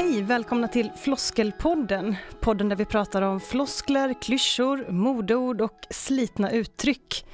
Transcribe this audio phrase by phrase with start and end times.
[0.00, 2.16] Hej, välkomna till Floskelpodden.
[2.40, 7.26] Podden där vi pratar om floskler, klyschor, modeord och slitna uttryck.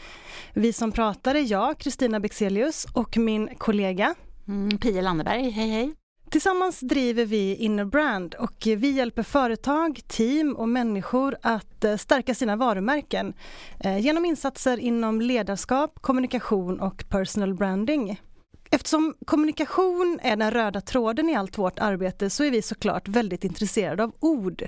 [0.55, 4.15] Vi som pratar är jag, Kristina Bexelius och min kollega
[4.49, 5.51] mm, Pia Landeberg.
[5.51, 5.95] Hej hej!
[6.31, 12.35] Tillsammans driver vi Inner Brand och vi hjälper företag, team och människor att eh, stärka
[12.35, 13.35] sina varumärken
[13.81, 18.21] eh, genom insatser inom ledarskap, kommunikation och personal branding.
[18.71, 23.45] Eftersom kommunikation är den röda tråden i allt vårt arbete så är vi såklart väldigt
[23.45, 24.63] intresserade av ord.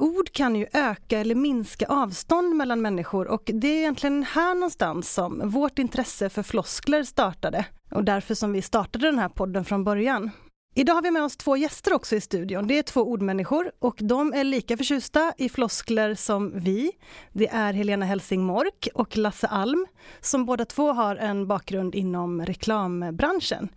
[0.00, 5.14] Ord kan ju öka eller minska avstånd mellan människor och det är egentligen här någonstans
[5.14, 9.84] som vårt intresse för floskler startade och därför som vi startade den här podden från
[9.84, 10.30] början.
[10.76, 12.66] Idag har vi med oss två gäster också i studion.
[12.66, 16.92] Det är två ordmänniskor och de är lika förtjusta i floskler som vi.
[17.32, 19.86] Det är Helena Helsing Mork och Lasse Alm
[20.20, 23.68] som båda två har en bakgrund inom reklambranschen.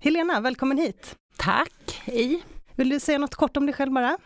[0.00, 1.14] Helena, välkommen hit!
[1.36, 2.42] Tack, hej!
[2.74, 4.18] Vill du säga något kort om dig själv bara?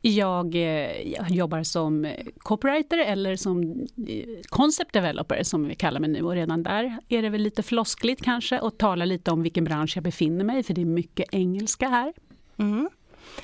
[0.00, 6.10] Jag, eh, jag jobbar som copywriter eller som eh, concept developer som vi kallar mig
[6.10, 9.64] nu och redan där är det väl lite floskligt kanske att tala lite om vilken
[9.64, 12.12] bransch jag befinner mig i för det är mycket engelska här.
[12.56, 12.88] Mm.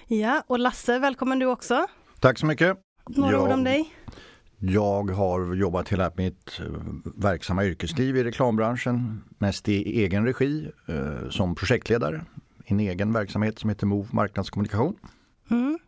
[0.07, 1.87] Ja, och Lasse, välkommen du också.
[2.21, 2.77] Tack så mycket.
[3.09, 3.95] Några jag, ord om dig?
[4.59, 6.67] Jag har jobbat hela mitt eh,
[7.17, 10.71] verksamma yrkesliv i reklambranschen, mest i egen regi
[11.31, 12.25] som projektledare
[12.67, 14.97] i en egen verksamhet som heter Move marknadskommunikation.
[15.51, 15.79] Mm.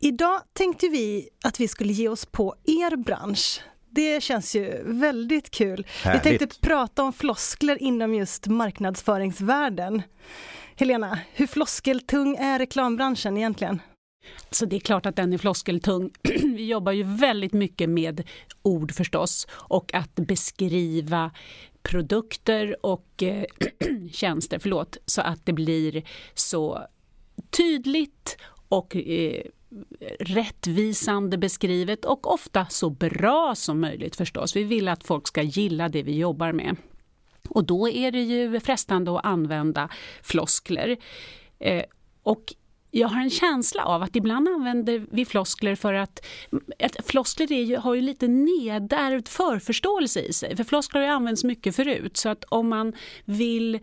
[0.00, 3.60] Idag tänkte vi att vi skulle ge oss på er bransch.
[3.90, 5.86] Det känns ju väldigt kul.
[6.02, 6.26] Härligt.
[6.26, 10.02] Vi tänkte prata om floskler inom just marknadsföringsvärlden.
[10.76, 13.82] Helena, hur floskeltung är reklambranschen egentligen?
[14.50, 16.10] Så det är klart att den är floskeltung.
[16.56, 18.28] Vi jobbar ju väldigt mycket med
[18.62, 21.30] ord förstås och att beskriva
[21.82, 23.44] produkter och eh,
[24.12, 26.02] tjänster, förlåt, så att det blir
[26.34, 26.86] så
[27.50, 28.36] tydligt
[28.74, 29.42] och eh,
[30.18, 34.56] rättvisande beskrivet och ofta så bra som möjligt förstås.
[34.56, 36.76] Vi vill att folk ska gilla det vi jobbar med.
[37.48, 39.88] Och då är det ju frestande att använda
[40.22, 40.96] floskler.
[41.58, 41.84] Eh,
[42.22, 42.54] och
[42.96, 46.26] jag har en känsla av att ibland använder vi floskler för att...
[46.82, 50.56] att floskler är ju, har ju lite nedärvd förförståelse i sig.
[50.56, 52.16] För floskler har ju använts mycket förut.
[52.16, 52.92] Så att om man
[53.24, 53.74] vill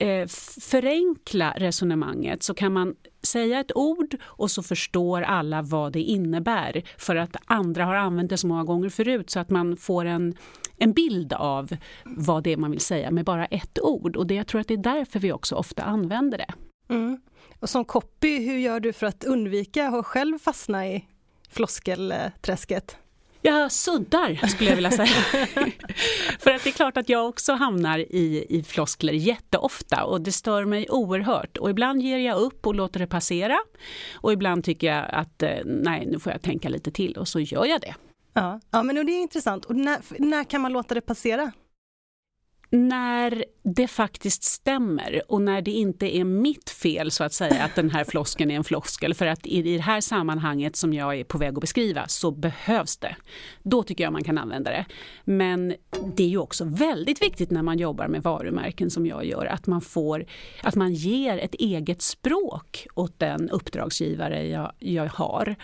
[0.00, 0.26] eh,
[0.60, 6.82] förenkla resonemanget så kan man säga ett ord och så förstår alla vad det innebär.
[6.98, 10.34] För att andra har använt det så många gånger förut så att man får en,
[10.76, 14.16] en bild av vad det är man vill säga med bara ett ord.
[14.16, 16.54] Och det, jag tror att det är därför vi också ofta använder det.
[16.88, 17.20] Mm.
[17.60, 21.04] Och som copy, hur gör du för att undvika att själv fastna i
[21.50, 22.96] floskelträsket?
[23.46, 25.06] Jag suddar skulle jag vilja säga.
[26.38, 30.32] För att det är klart att jag också hamnar i, i floskler jätteofta och det
[30.32, 31.56] stör mig oerhört.
[31.56, 33.58] Och ibland ger jag upp och låter det passera.
[34.14, 37.40] Och ibland tycker jag att eh, nej, nu får jag tänka lite till och så
[37.40, 37.94] gör jag det.
[38.32, 39.64] Ja, ja men det är intressant.
[39.64, 41.52] Och när, när kan man låta det passera?
[42.74, 47.74] När det faktiskt stämmer och när det inte är mitt fel så att säga att
[47.74, 51.24] den här floskeln är en floskel för att i det här sammanhanget som jag är
[51.24, 53.16] på väg att beskriva så behövs det.
[53.62, 54.84] Då tycker jag man kan använda det.
[55.24, 55.74] Men
[56.16, 59.66] det är ju också väldigt viktigt när man jobbar med varumärken som jag gör att
[59.66, 60.26] man får
[60.62, 65.56] att man ger ett eget språk åt den uppdragsgivare jag, jag har.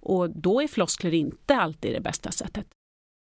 [0.00, 2.66] Och då är floskler inte alltid det bästa sättet.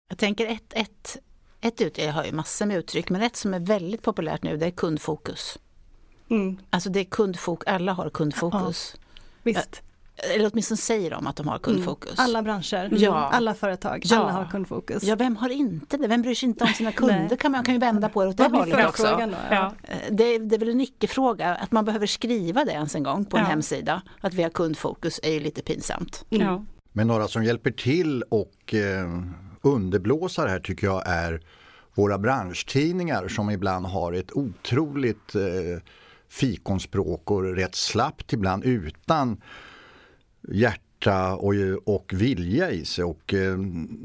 [0.08, 1.18] Jag tänker ett, ett
[1.62, 4.56] ett ut, jag har ju massor med uttryck, men ett som är väldigt populärt nu
[4.56, 5.58] det är kundfokus.
[6.30, 6.58] Mm.
[6.70, 8.94] Alltså det är kundfokus, alla har kundfokus.
[8.94, 9.00] Ja,
[9.42, 9.82] visst.
[10.34, 12.18] Eller åtminstone säger de att de har kundfokus.
[12.18, 12.24] Mm.
[12.24, 13.14] Alla branscher, ja.
[13.14, 14.16] alla företag, ja.
[14.16, 15.02] alla har kundfokus.
[15.02, 16.06] Ja, vem har inte det?
[16.06, 17.36] Vem bryr sig inte om sina kunder?
[17.36, 19.02] kan man kan ju vända på det åt det hållet också.
[19.02, 19.72] Då, ja.
[20.10, 23.36] Det, det, är väl en icke-fråga, att man behöver skriva det ens en gång på
[23.36, 24.02] en hemsida.
[24.20, 26.24] Att vi har kundfokus är ju lite pinsamt.
[26.30, 26.66] Mm.
[26.92, 29.08] Men några som hjälper till och eh,
[29.62, 31.40] underblåsare här tycker jag är
[31.94, 35.82] våra branschtidningar som ibland har ett otroligt eh,
[36.28, 39.40] fikonspråk och rätt slappt ibland utan
[40.48, 41.54] hjärta och,
[41.84, 43.04] och vilja i sig.
[43.04, 43.58] Och, eh,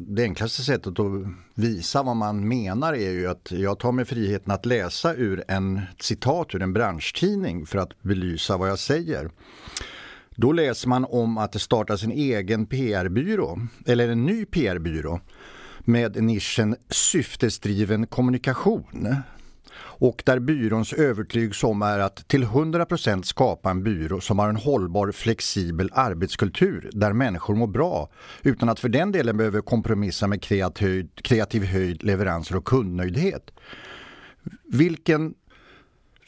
[0.07, 1.12] det enklaste sättet att
[1.54, 5.81] visa vad man menar är ju att jag tar mig friheten att läsa ur en
[6.00, 9.30] citat ur en branschtidning för att belysa vad jag säger.
[10.39, 15.19] Då läser man om att det startas en egen PR-byrå, eller en ny PR-byrå
[15.80, 19.16] med nischen syftesdriven kommunikation.
[19.80, 24.56] Och där byråns övertygelse om är att till 100% skapa en byrå som har en
[24.56, 28.10] hållbar flexibel arbetskultur där människor mår bra
[28.44, 33.51] utan att för den delen behöver kompromissa med kreativ, kreativ höjd, leveranser och kundnöjdhet.
[34.63, 35.34] Vilken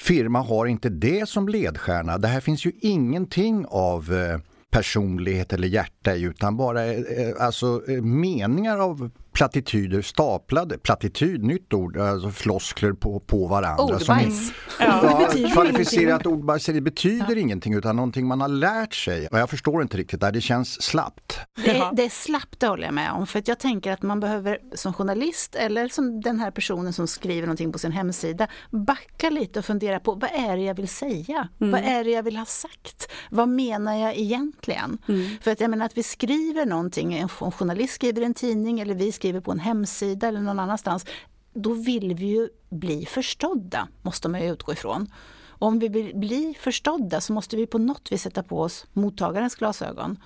[0.01, 2.17] firma har inte det som ledstjärna.
[2.17, 4.39] Det här finns ju ingenting av eh,
[4.71, 6.95] personlighet eller hjärta i utan bara eh,
[7.39, 9.09] alltså, meningar av
[9.39, 13.83] plattityder staplade, plattityd, nytt ord, alltså floskler på, på varandra.
[13.83, 14.51] Ordbajs.
[14.79, 17.37] ja, kvalificerat ordbajs, det betyder ja.
[17.37, 19.27] ingenting utan någonting man har lärt sig.
[19.27, 21.39] Och jag förstår inte riktigt, det känns slappt.
[21.65, 23.27] Det är, det är slappt, det håller jag med om.
[23.27, 27.47] För jag tänker att man behöver som journalist eller som den här personen som skriver
[27.47, 31.47] någonting på sin hemsida backa lite och fundera på vad är det jag vill säga?
[31.61, 31.71] Mm.
[31.71, 33.11] Vad är det jag vill ha sagt?
[33.29, 34.97] Vad menar jag egentligen?
[35.07, 35.37] Mm.
[35.41, 39.11] För att jag menar att vi skriver någonting, en journalist skriver en tidning eller vi
[39.11, 41.05] skriver på en hemsida eller någon annanstans,
[41.53, 45.13] då vill vi ju bli förstådda, måste man ju utgå ifrån.
[45.47, 48.85] Och om vi vill bli förstådda så måste vi på något vis sätta på oss
[48.93, 50.19] mottagarens glasögon.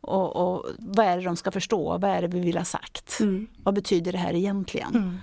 [0.00, 1.98] Och, och vad är det de ska förstå?
[1.98, 3.20] Vad är det vi vill ha sagt?
[3.20, 3.46] Mm.
[3.62, 4.94] Vad betyder det här egentligen?
[4.94, 5.16] Mm.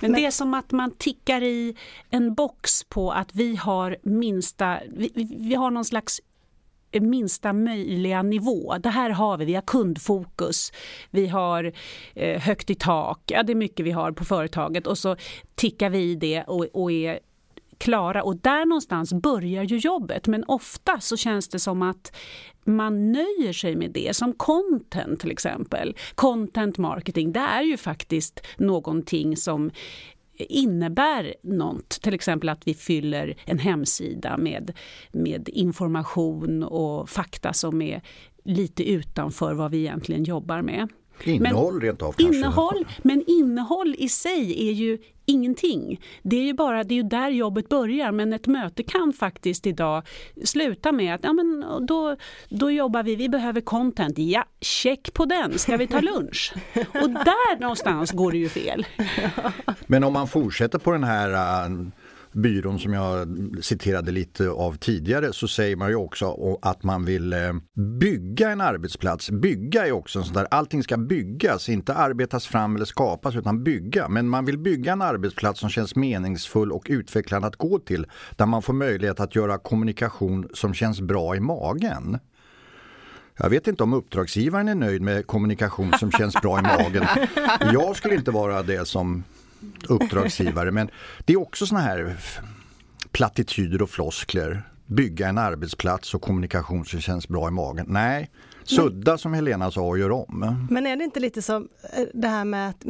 [0.00, 1.76] Men det är som att man tickar i
[2.10, 6.20] en box på att vi har minsta, vi, vi har någon slags
[7.00, 8.74] minsta möjliga nivå.
[8.78, 10.72] Det här har vi, vi har kundfokus,
[11.10, 11.72] vi har
[12.14, 14.86] eh, högt i tak, ja, det är mycket vi har på företaget.
[14.86, 15.16] Och så
[15.54, 17.18] tickar vi i det och, och är
[17.82, 18.22] klara.
[18.22, 20.26] Och där någonstans börjar ju jobbet.
[20.26, 22.16] Men ofta så känns det som att
[22.64, 25.96] man nöjer sig med det, som content till exempel.
[26.14, 29.70] Content marketing, det är ju faktiskt någonting som
[30.44, 31.88] innebär något.
[31.88, 34.72] Till exempel att vi fyller en hemsida med,
[35.12, 38.02] med information och fakta som är
[38.44, 40.88] lite utanför vad vi egentligen jobbar med.
[41.24, 42.36] Innehåll men, rent av kanske?
[42.36, 46.00] Innehåll, men innehåll i sig är ju ingenting.
[46.22, 49.66] Det är ju bara det är ju där jobbet börjar men ett möte kan faktiskt
[49.66, 50.02] idag
[50.44, 52.16] sluta med att ja, men då,
[52.48, 54.18] då jobbar vi, vi behöver content.
[54.18, 56.52] Ja, check på den, ska vi ta lunch?
[56.74, 58.86] Och där någonstans går det ju fel.
[59.86, 61.30] Men om man fortsätter på den här
[61.68, 61.88] uh
[62.32, 63.28] byrån som jag
[63.60, 67.52] citerade lite av tidigare så säger man ju också att man vill eh,
[68.00, 69.30] bygga en arbetsplats.
[69.30, 73.64] Bygga är också en sån där, allting ska byggas, inte arbetas fram eller skapas utan
[73.64, 74.08] bygga.
[74.08, 78.06] Men man vill bygga en arbetsplats som känns meningsfull och utvecklande att gå till.
[78.36, 82.18] Där man får möjlighet att göra kommunikation som känns bra i magen.
[83.36, 87.06] Jag vet inte om uppdragsgivaren är nöjd med kommunikation som känns bra i magen.
[87.72, 89.24] Jag skulle inte vara det som
[89.88, 90.70] uppdragsgivare.
[90.70, 90.90] Men
[91.24, 92.16] det är också såna här
[93.12, 94.62] plattityder och floskler.
[94.86, 97.86] Bygga en arbetsplats och kommunikation som känns bra i magen.
[97.88, 98.30] Nej,
[98.64, 100.66] sudda som Helena sa och gör om.
[100.70, 102.84] Men är det inte lite som eh, det här med att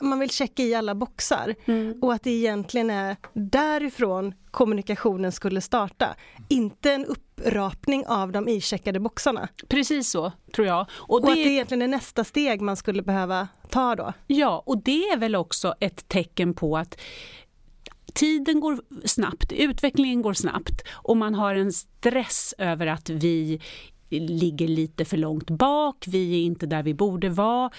[0.00, 1.98] man vill checka i alla boxar mm.
[2.02, 6.16] och att det egentligen är därifrån kommunikationen skulle starta.
[6.48, 9.48] Inte en upprapning av de icheckade boxarna.
[9.68, 10.86] Precis så, tror jag.
[10.90, 11.28] Och, och det...
[11.28, 14.12] att det egentligen är nästa steg man skulle behöva ta då.
[14.26, 17.00] Ja, och det är väl också ett tecken på att
[18.14, 23.60] tiden går snabbt, utvecklingen går snabbt och man har en stress över att vi
[24.10, 27.70] ligger lite för långt bak, vi är inte där vi borde vara.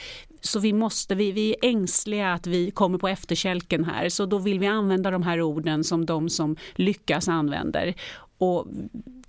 [0.41, 4.37] Så vi, måste, vi, vi är ängsliga att vi kommer på efterkälken här så då
[4.37, 7.93] vill vi använda de här orden som de som lyckas använder.
[8.37, 8.67] Och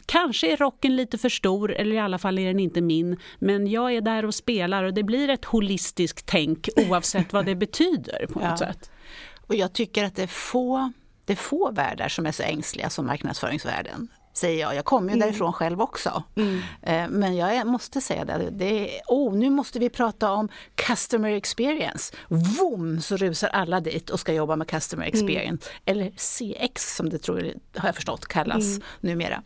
[0.07, 3.17] Kanske är rocken lite för stor, eller i alla fall är den inte min.
[3.39, 7.55] Men jag är där och spelar och det blir ett holistiskt tänk oavsett vad det
[7.55, 8.57] betyder på något ja.
[8.57, 8.91] sätt.
[9.47, 10.93] Och jag tycker att det är få
[11.25, 14.74] det är få världar som är så ängsliga som marknadsföringsvärlden säger jag.
[14.74, 15.27] Jag kommer ju mm.
[15.29, 16.22] därifrån själv också.
[16.36, 16.60] Mm.
[16.82, 21.31] Eh, men jag måste säga det, det är, oh, nu måste vi prata om customer
[21.32, 22.15] experience.
[22.29, 25.15] Vom så rusar alla dit och ska jobba med customer mm.
[25.15, 25.70] experience.
[25.70, 25.82] Mm.
[25.84, 28.82] Eller CX som det tror, har jag förstått kallas mm.
[29.01, 29.43] numera.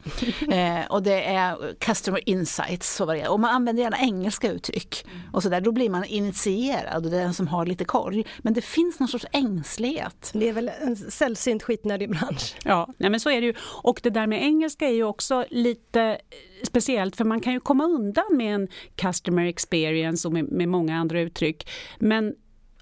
[0.51, 2.97] eh, och det är customer insights.
[2.97, 3.31] Så vad det är.
[3.31, 5.07] Och man använder gärna engelska uttryck.
[5.33, 8.25] Och så där, då blir man initierad och den som har lite koll.
[8.39, 10.31] Men det finns någon sorts ängslighet.
[10.33, 12.55] Det är väl en sällsynt skitnödig bransch.
[12.65, 13.55] Ja, nej, men så är det ju.
[13.83, 16.19] Och det där med engelska engelska är ju också lite eh,
[16.63, 20.97] speciellt för man kan ju komma undan med en customer experience och med, med många
[20.97, 21.69] andra uttryck.
[21.99, 22.35] Men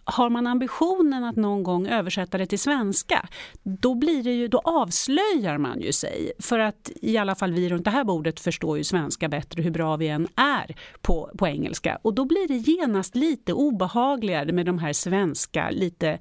[0.06, 3.28] har man ambitionen att någon gång översätta det till svenska,
[3.62, 6.32] då, blir det ju, då avslöjar man ju sig.
[6.38, 9.70] För att i alla fall vi runt det här bordet förstår ju svenska bättre hur
[9.70, 11.98] bra vi än är på, på engelska.
[12.02, 16.18] Och då blir det genast lite obehagligare med de här svenska, lite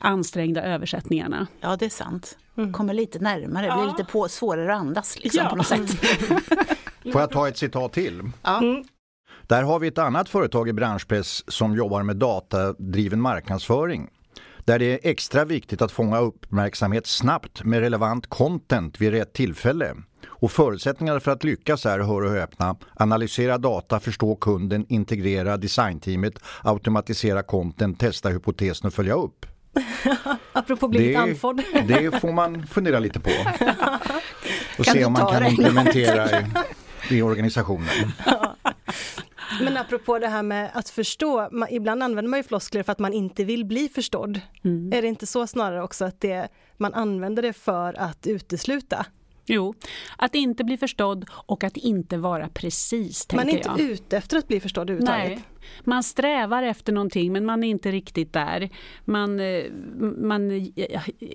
[0.00, 1.46] ansträngda översättningarna.
[1.60, 2.38] Ja, det är sant.
[2.58, 2.72] Mm.
[2.72, 3.76] Kommer lite närmare, ja.
[3.76, 5.50] blir lite på, svårare att andas liksom, ja.
[5.50, 5.90] på något sätt.
[7.12, 8.30] Får jag ta ett citat till?
[8.42, 8.58] Ja.
[8.58, 8.84] Mm.
[9.46, 14.08] Där har vi ett annat företag i branschpress som jobbar med datadriven marknadsföring.
[14.64, 19.94] Där det är extra viktigt att fånga uppmärksamhet snabbt med relevant content vid rätt tillfälle.
[20.26, 26.34] Och förutsättningarna för att lyckas är, hör och häpna, analysera data, förstå kunden, integrera designteamet,
[26.62, 29.46] automatisera content, testa hypotesen och följa upp.
[30.52, 31.62] Apropå blivit andfådd.
[31.86, 33.30] Det får man fundera lite på.
[34.78, 36.44] Och se om man kan implementera i,
[37.10, 38.12] i organisationen.
[39.60, 42.98] Men apropå det här med att förstå, man, ibland använder man ju floskler för att
[42.98, 44.40] man inte vill bli förstådd.
[44.64, 44.92] Mm.
[44.92, 49.06] Är det inte så snarare också att det, man använder det för att utesluta?
[49.46, 49.74] Jo,
[50.16, 53.26] att inte bli förstådd och att inte vara precis.
[53.32, 53.80] Man är inte jag.
[53.80, 55.28] ute efter att bli förstådd överhuvudtaget.
[55.28, 55.44] Nej,
[55.84, 58.68] man strävar efter någonting men man är inte riktigt där.
[59.04, 59.64] Man, eh,
[60.16, 60.50] man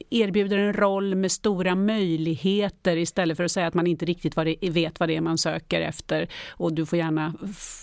[0.09, 4.99] erbjuder en roll med stora möjligheter istället för att säga att man inte riktigt vet
[4.99, 6.27] vad det är man söker efter.
[6.49, 7.33] Och du får gärna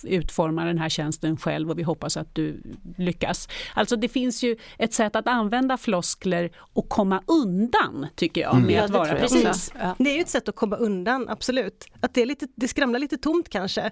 [0.04, 2.62] utforma den här tjänsten själv och vi hoppas att du
[2.96, 3.48] lyckas.
[3.74, 8.66] Alltså det finns ju ett sätt att använda floskler och komma undan tycker jag mm.
[8.66, 9.72] med att vara precis.
[9.80, 9.94] Ja.
[9.98, 11.86] Det är ju ett sätt att komma undan, absolut.
[12.00, 13.90] Att det, är lite, det skramlar lite tomt kanske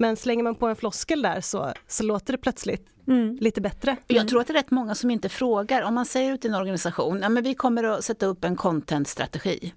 [0.00, 3.38] men slänger man på en floskel där så, så låter det plötsligt mm.
[3.40, 3.90] lite bättre.
[3.90, 4.02] Mm.
[4.06, 5.82] Jag tror att det är rätt många som inte frågar.
[5.82, 8.56] Om man säger ut i en organisation, ja men vi kommer att sätta upp en
[8.56, 9.72] content-strategi.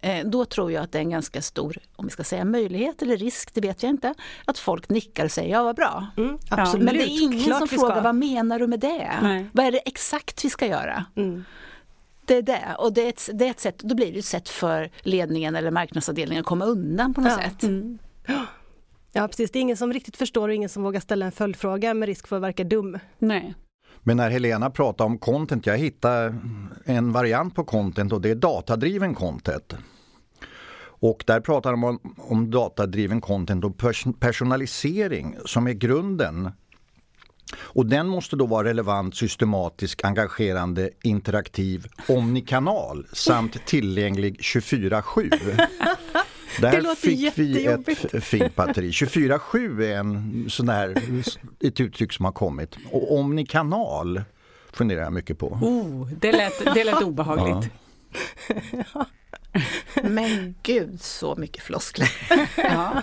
[0.00, 3.02] Eh, då tror jag att det är en ganska stor, om vi ska säga möjlighet
[3.02, 6.06] eller risk, det vet jag inte, att folk nickar och säger ja vad bra.
[6.16, 6.84] Mm, absolut.
[6.84, 9.10] Men det är ingen Klart som frågar vad menar du med det?
[9.22, 9.46] Nej.
[9.52, 11.04] Vad är det exakt vi ska göra?
[11.16, 11.44] Mm.
[12.24, 14.24] Det är det, och det är, ett, det är ett sätt, då blir det ett
[14.24, 17.38] sätt för ledningen eller marknadsavdelningen att komma undan på något ja.
[17.38, 17.62] sätt.
[17.62, 17.98] Mm.
[19.16, 21.94] Ja precis, det är ingen som riktigt förstår och ingen som vågar ställa en följdfråga
[21.94, 22.98] med risk för att verka dum.
[23.18, 23.54] Nej.
[24.02, 26.34] Men när Helena pratar om content, jag hittade
[26.84, 29.74] en variant på content och det är datadriven content.
[30.78, 33.78] Och där pratar de om, om datadriven content och
[34.20, 36.50] personalisering som är grunden.
[37.58, 45.66] Och den måste då vara relevant, systematisk, engagerande, interaktiv, omnikanal samt tillgänglig 24-7.
[46.60, 48.90] Där fick vi ett fint batteri.
[48.90, 50.94] 24-7 är en sån här,
[51.60, 52.76] ett uttryck som har kommit.
[52.90, 54.22] Och omnikanal
[54.72, 55.46] funderar jag mycket på.
[55.46, 57.72] Oh, det, lät, det lät obehagligt.
[58.94, 59.06] Ja.
[60.02, 62.12] Men gud så mycket floskler.
[62.56, 63.02] ja.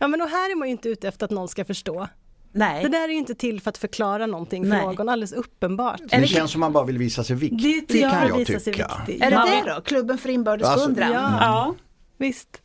[0.00, 2.08] ja men och här är man ju inte ute efter att någon ska förstå.
[2.52, 2.82] Nej.
[2.82, 4.86] Det där är ju inte till för att förklara någonting för Nej.
[4.86, 6.00] någon, alldeles uppenbart.
[6.10, 8.90] Det, det känns som man bara vill visa sig viktig, det, kan jag tycka.
[9.20, 9.80] Är det det då?
[9.80, 11.38] Klubben för inbördes alltså, ja.
[11.40, 11.74] ja,
[12.18, 12.62] visst.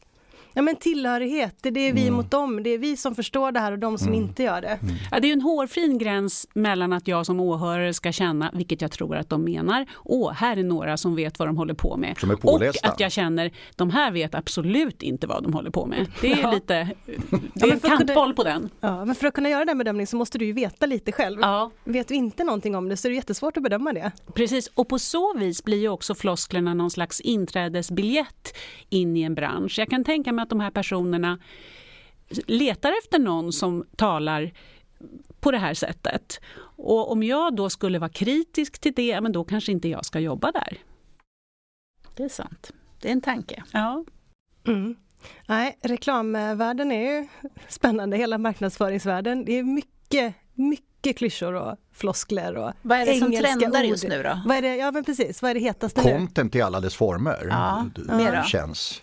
[0.55, 2.13] Ja men tillhörighet, det är vi mm.
[2.13, 2.63] mot dem.
[2.63, 4.21] Det är vi som förstår det här och de som mm.
[4.21, 4.67] inte gör det.
[4.67, 4.95] Mm.
[5.12, 8.91] Ja, det är en hårfin gräns mellan att jag som åhörare ska känna, vilket jag
[8.91, 12.17] tror att de menar, åh, här är några som vet vad de håller på med.
[12.17, 15.85] Som är och att jag känner, de här vet absolut inte vad de håller på
[15.85, 16.07] med.
[16.21, 16.51] Det är ja.
[16.51, 16.89] lite,
[17.53, 18.69] det är en kantboll på den.
[18.79, 21.39] Ja, men för att kunna göra den bedömningen så måste du ju veta lite själv.
[21.41, 21.71] Ja.
[21.83, 24.12] Vet du inte någonting om det så är det jättesvårt att bedöma det.
[24.33, 28.57] Precis, och på så vis blir ju också flosklerna någon slags inträdesbiljett
[28.89, 29.79] in i en bransch.
[29.79, 31.39] Jag kan tänka mig att de här personerna
[32.47, 34.51] letar efter någon som talar
[35.39, 36.39] på det här sättet.
[36.77, 40.19] Och om jag då skulle vara kritisk till det, men då kanske inte jag ska
[40.19, 40.77] jobba där.
[42.15, 42.71] Det är sant.
[43.01, 43.63] Det är en tanke.
[43.71, 44.05] Ja.
[44.67, 44.95] Mm.
[45.47, 47.27] Nej, reklamvärlden är ju
[47.67, 49.45] spännande, hela marknadsföringsvärlden.
[49.45, 53.89] Det är mycket, mycket klyschor och floskler och Vad är det som trendar ord.
[53.89, 54.41] just nu då?
[54.45, 56.59] Vad är det, ja men precis, vad är det hetaste Content nu?
[56.59, 57.47] i alla dess former.
[57.49, 59.01] Ja, det känns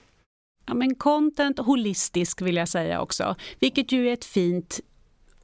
[0.66, 4.80] Ja, men content holistisk vill jag säga också, vilket ju är ett fint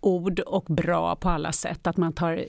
[0.01, 1.87] ord och bra på alla sätt.
[1.87, 2.45] Att man tar,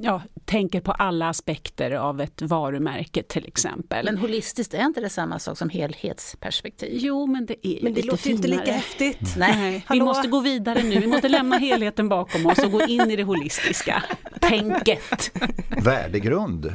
[0.00, 4.04] ja, tänker på alla aspekter av ett varumärke till exempel.
[4.04, 6.90] Men holistiskt, är inte det samma sak som helhetsperspektiv?
[6.92, 8.36] Jo, men det är Men det lite låter finare.
[8.36, 9.36] inte lika häftigt.
[9.36, 9.48] Mm.
[9.50, 11.00] Nej, vi måste gå vidare nu.
[11.00, 14.02] Vi måste lämna helheten bakom oss och gå in i det holistiska
[14.40, 15.30] tänket.
[15.84, 16.72] Värdegrund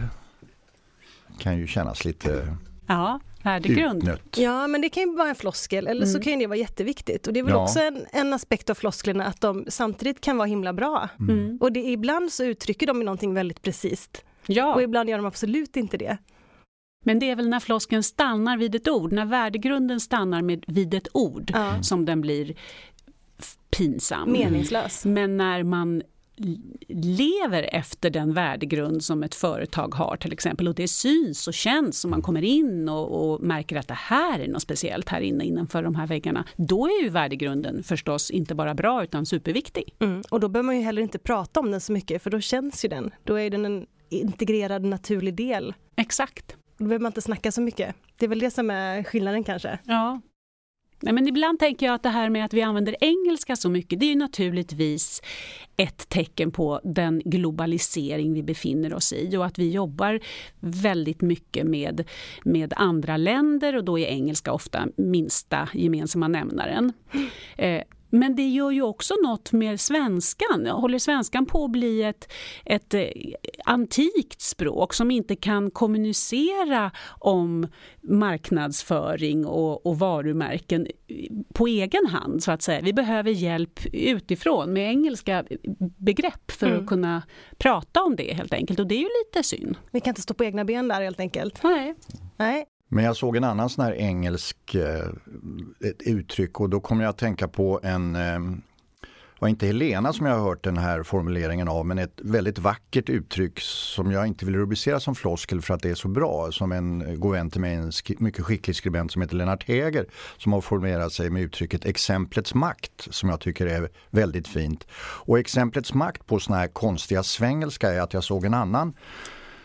[1.39, 2.55] kan ju kännas lite
[2.87, 4.03] Ja, värdegrund.
[4.03, 4.37] Utnött.
[4.37, 6.13] Ja, men det kan ju vara en floskel eller mm.
[6.13, 7.27] så kan det vara jätteviktigt.
[7.27, 7.63] Och det är väl ja.
[7.63, 11.09] också en, en, aspekt av flosklerna att de samtidigt kan vara himla bra.
[11.19, 11.57] Mm.
[11.61, 14.09] Och det, ibland så uttrycker de någonting väldigt precis.
[14.45, 14.75] Ja.
[14.75, 16.17] Och ibland gör de absolut inte det.
[17.05, 20.93] Men det är väl när floskeln stannar vid ett ord, när värdegrunden stannar med, vid
[20.93, 21.83] ett ord ja.
[21.83, 22.55] som den blir
[23.77, 24.31] pinsam.
[24.31, 25.05] Meningslös.
[25.05, 26.01] Men när man
[26.87, 32.03] lever efter den värdegrund som ett företag har till exempel och det syns och känns
[32.03, 35.45] och man kommer in och, och, märker att det här är något speciellt här inne
[35.45, 36.45] innanför de här väggarna.
[36.55, 39.95] Då är ju värdegrunden förstås inte bara bra utan superviktig.
[39.99, 42.39] Mm, och då behöver man ju heller inte prata om den så mycket för då
[42.39, 43.11] känns ju den.
[43.23, 45.73] Då är den en integrerad naturlig del.
[45.95, 46.55] Exakt.
[46.77, 47.95] Då behöver man inte snacka så mycket.
[48.17, 49.79] Det är väl det som är skillnaden kanske.
[49.83, 50.21] Ja,
[51.03, 53.99] Nej, men ibland tänker jag att det här med att vi använder engelska så mycket,
[53.99, 55.21] det är ju naturligtvis
[55.77, 60.19] ett tecken på den globalisering vi befinner oss i och att vi jobbar
[60.59, 62.09] väldigt mycket med,
[62.43, 66.93] med andra länder och då är engelska ofta minsta gemensamma nämnaren.
[67.57, 67.81] Eh,
[68.13, 70.67] men det gör ju också något med svenskan.
[70.67, 72.31] Håller svenskan på att bli ett,
[72.65, 73.07] ett eh,
[73.65, 77.67] antikt språk som inte kan kommunicera om
[78.01, 80.87] marknadsföring och, och varumärken
[81.53, 82.81] på egen hand så att säga.
[82.81, 85.43] Vi behöver hjälp utifrån med engelska
[85.97, 86.79] begrepp för mm.
[86.79, 87.21] att kunna
[87.57, 89.77] prata om det helt enkelt och det är ju lite synd.
[89.91, 91.63] Vi kan inte stå på egna ben där helt enkelt.
[91.63, 91.95] Nej.
[92.37, 92.65] Nej.
[92.93, 95.07] Men jag såg en annan sån här engelsk eh,
[95.89, 98.61] ett uttryck och då kom jag att tänka på en ehm,
[99.01, 102.59] det var inte Helena som jag har hört den här formuleringen av men ett väldigt
[102.59, 106.51] vackert uttryck som jag inte vill rubricera som floskel för att det är så bra.
[106.51, 110.05] Som en god vän till mig, en mycket skicklig skribent som heter Lennart Häger
[110.37, 114.87] som har formulerat sig med uttrycket exemplets makt som jag tycker är väldigt fint.
[115.25, 118.93] Och exemplets makt på såna här konstiga svengelska är att jag såg en annan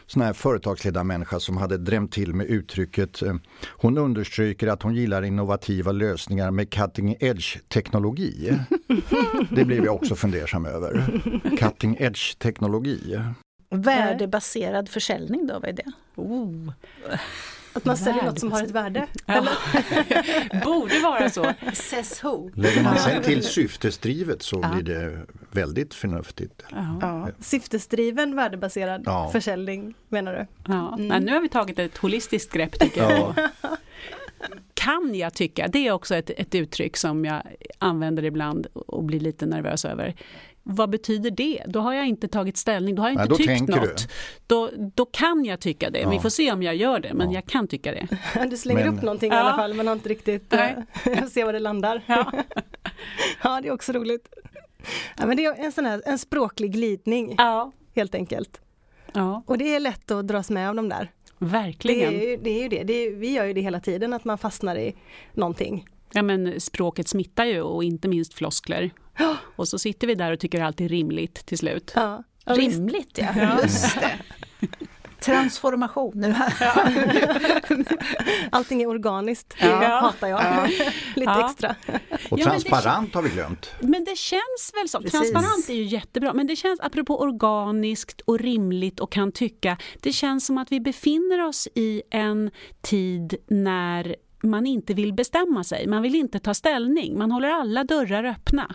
[0.09, 3.35] sån här företagsledarmänniska som hade drämt till med uttrycket eh,
[3.67, 8.59] hon understryker att hon gillar innovativa lösningar med cutting edge teknologi.
[9.51, 11.21] Det blev jag också fundersam över.
[11.59, 13.21] Cutting edge teknologi.
[13.71, 15.93] Värdebaserad försäljning då, vad är det?
[16.15, 16.73] Oh.
[17.79, 19.07] Att man säljer något som har ett värde?
[19.27, 19.47] Ja.
[20.65, 21.53] Borde vara så.
[21.73, 22.51] Says who.
[22.55, 24.69] Lägger man sen till syftesdrivet så ja.
[24.69, 25.19] blir det
[25.51, 26.63] väldigt förnuftigt.
[27.01, 27.29] Ja.
[27.41, 29.31] Syftesdriven värdebaserad ja.
[29.33, 30.73] försäljning menar du?
[30.73, 30.95] Ja.
[30.99, 31.25] Mm.
[31.25, 33.35] nu har vi tagit ett holistiskt grepp tycker jag.
[34.75, 37.43] Kan jag tycka, det är också ett, ett uttryck som jag
[37.79, 40.15] använder ibland och blir lite nervös över
[40.71, 41.63] vad betyder det?
[41.67, 44.09] Då har jag inte tagit ställning, då har jag inte Nej, tyckt något.
[44.47, 46.11] Då, då kan jag tycka det, ja.
[46.11, 47.35] vi får se om jag gör det, men ja.
[47.35, 48.09] jag kan tycka det.
[48.51, 48.95] Du slänger men...
[48.95, 49.37] upp någonting ja.
[49.37, 52.03] i alla fall, men har inte riktigt uh, se var det landar.
[52.07, 52.33] Ja.
[53.43, 54.29] ja, det är också roligt.
[55.17, 57.73] Ja, men det är en, sån här, en språklig glidning, ja.
[57.95, 58.61] helt enkelt.
[59.13, 59.43] Ja.
[59.47, 61.11] Och det är lätt att dras med av de där.
[61.39, 62.13] Verkligen.
[62.13, 64.25] Det är, det är ju det, det är, vi gör ju det hela tiden, att
[64.25, 64.95] man fastnar i
[65.33, 65.87] någonting.
[66.13, 68.91] Ja men språket smittar ju och inte minst floskler.
[69.57, 71.93] Och så sitter vi där och tycker allt är rimligt till slut.
[71.95, 72.25] Ja.
[72.45, 74.19] Rimligt ja, just det.
[75.21, 76.13] Transformation.
[76.15, 76.53] Nu här.
[78.51, 80.01] Allting är organiskt, det ja.
[80.01, 80.41] hatar jag.
[80.43, 80.67] Ja.
[81.17, 81.51] Lite ja.
[81.51, 81.77] extra.
[82.31, 83.71] Och transparent har vi glömt.
[83.81, 85.01] Men det känns väl så.
[85.01, 85.33] Precis.
[85.33, 86.35] Transparent är ju jättebra.
[86.35, 90.81] Men det känns, apropå organiskt och rimligt och kan tycka, det känns som att vi
[90.81, 96.55] befinner oss i en tid när man inte vill bestämma sig, man vill inte ta
[96.55, 98.75] ställning, man håller alla dörrar öppna.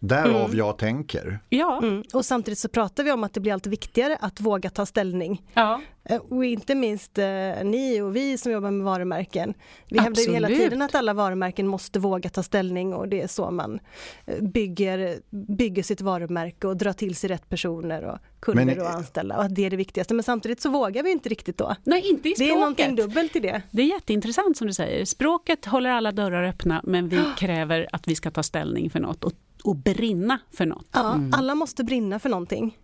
[0.00, 0.58] Därav mm.
[0.58, 1.38] jag tänker.
[1.48, 1.78] Ja.
[1.82, 2.02] Mm.
[2.12, 5.42] Och samtidigt så pratar vi om att det blir allt viktigare att våga ta ställning.
[5.54, 5.80] Ja.
[6.04, 7.24] Eh, och inte minst eh,
[7.64, 9.54] ni och vi som jobbar med varumärken.
[9.88, 13.26] Vi hävdar ju hela tiden att alla varumärken måste våga ta ställning och det är
[13.26, 13.80] så man
[14.26, 18.90] eh, bygger, bygger sitt varumärke och drar till sig rätt personer och kunder Men, och
[18.90, 20.14] anställda och att det är det viktigaste.
[20.14, 21.76] Men samtidigt så vågar vi inte riktigt då.
[21.84, 22.48] Nej, inte i språket.
[22.48, 23.62] Det är någonting dubbelt i det.
[23.70, 25.04] Det är jätteintressant som du säger.
[25.04, 29.24] Språket håller alla dörrar öppna men vi kräver att vi ska ta ställning för något
[29.24, 29.32] och,
[29.64, 30.86] och brinna för något.
[30.92, 31.34] Ja, mm.
[31.34, 32.76] alla måste brinna för någonting.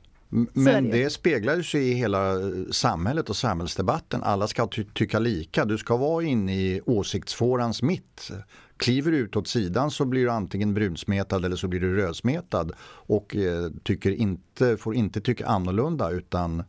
[0.52, 2.34] Men det, speglar sig i hela
[2.70, 4.22] samhället och samhällsdebatten.
[4.22, 5.64] Alla ska ty tycka lika.
[5.64, 8.30] Du ska vara inne i åsiktsfårans mitt.
[8.76, 12.72] Kliver du ut åt sidan så blir du antingen brunsmetad eller så blir du rödsmetad
[12.86, 16.62] och eh, tycker inte, får inte tycka annorlunda utan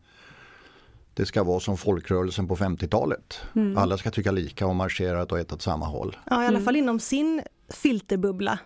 [1.14, 3.40] det ska vara som folkrörelsen på 50-talet.
[3.56, 3.78] Mm.
[3.78, 6.18] Alla ska tycka lika och marschera åt ett och samma håll.
[6.30, 8.60] Ja, i alla fall inom sin filterbubbla.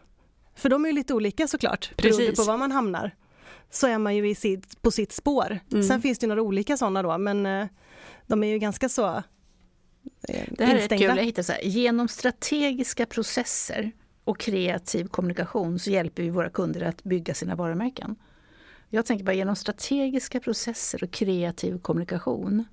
[0.60, 3.16] För de är ju lite olika såklart, beroende på var man hamnar
[3.70, 5.60] så är man ju i sitt, på sitt spår.
[5.72, 5.84] Mm.
[5.84, 7.68] Sen finns det några olika sådana då men eh,
[8.28, 9.08] de är ju ganska så
[10.28, 11.06] eh, Det här instängda.
[11.06, 13.92] är kul, jag hittade så här, genom strategiska processer
[14.24, 18.16] och kreativ kommunikation så hjälper vi våra kunder att bygga sina varumärken.
[18.90, 22.66] Jag tänker bara genom strategiska processer och kreativ kommunikation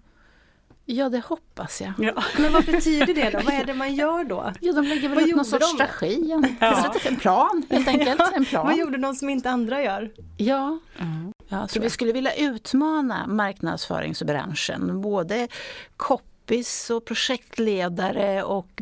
[0.89, 1.93] Ja, det hoppas jag.
[1.99, 2.23] Ja.
[2.39, 3.41] Men vad betyder det då?
[3.45, 4.53] Vad är det man gör då?
[4.61, 5.85] Ja, de lägger väl upp någon sorts de?
[5.85, 6.95] strategi, en, ja.
[7.05, 8.21] en plan helt enkelt.
[8.35, 8.67] En plan.
[8.67, 10.13] vad gjorde de som inte andra gör?
[10.37, 10.79] Ja,
[11.49, 15.49] ja så vi skulle vilja utmana marknadsföringsbranschen, både
[15.97, 18.81] copies och projektledare och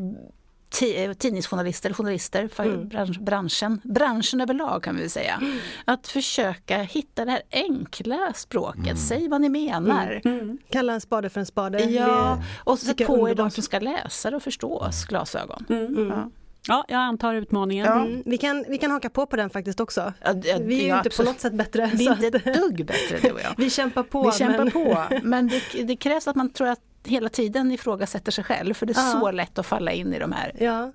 [1.15, 2.89] tidningsjournalister, journalister för mm.
[3.25, 5.39] branschen, branschen överlag kan vi säga.
[5.43, 5.59] Mm.
[5.85, 8.97] Att försöka hitta det här enkla språket, mm.
[8.97, 10.21] säg vad ni menar.
[10.25, 10.41] Mm.
[10.41, 10.59] mm.
[10.71, 11.85] Kalla en spade för en spade.
[11.85, 15.65] Ja, och sätt på er de som ska läsa det och förstå oss glasögon.
[15.69, 16.09] Mm.
[16.09, 16.31] Ja.
[16.69, 17.87] Ja, jag antar utmaningen.
[17.87, 18.05] Ja.
[18.05, 20.13] Mm, vi, kan, vi kan haka på på den faktiskt också.
[20.25, 21.17] Ja, det, vi är ju inte absolut.
[21.17, 21.91] på något sätt bättre.
[21.95, 23.55] Vi är inte ett dugg bättre du och jag.
[23.57, 24.23] vi kämpar på.
[24.23, 24.71] Vi kämpar men...
[24.71, 28.87] på, men det, det, krävs att man tror att hela tiden ifrågasätter sig själv för
[28.87, 29.21] det är ja.
[29.21, 30.53] så lätt att falla in i de här.
[30.59, 30.93] Ja.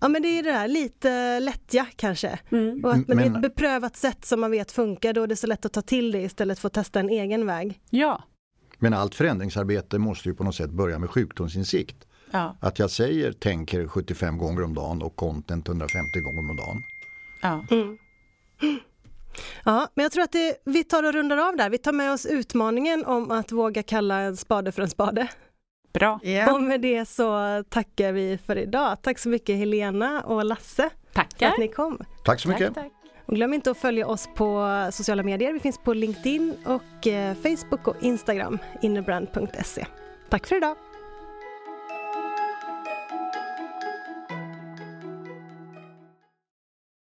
[0.00, 2.38] Ja men det är det där lite lättja kanske.
[2.50, 2.84] Mm.
[2.84, 5.26] Och att, men, men det är ett beprövat sätt som man vet funkar då är
[5.26, 7.80] det så lätt att ta till det istället för att testa en egen väg.
[7.90, 8.22] Ja.
[8.78, 11.96] Men allt förändringsarbete måste ju på något sätt börja med sjukdomsinsikt.
[12.30, 12.56] Ja.
[12.60, 16.82] Att jag säger tänker 75 gånger om dagen och content 150 gånger om dagen.
[17.42, 17.64] Ja.
[17.70, 17.98] Mm.
[19.64, 21.70] Ja, men jag tror att det, vi tar och rundar av där.
[21.70, 25.28] Vi tar med oss utmaningen om att våga kalla en spade för en spade.
[25.92, 26.20] Bra.
[26.22, 26.54] Yeah.
[26.54, 29.02] Och med det så tackar vi för idag.
[29.02, 31.46] Tack så mycket Helena och Lasse Tackar.
[31.46, 31.98] för att ni kom.
[32.24, 32.74] Tack så mycket.
[32.74, 32.92] Tack, tack.
[33.26, 35.52] Och glöm inte att följa oss på sociala medier.
[35.52, 39.86] Vi finns på LinkedIn och eh, Facebook och Instagram, innerbrand.se.
[40.30, 40.76] Tack för idag!